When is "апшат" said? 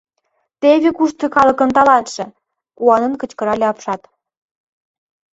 3.71-4.01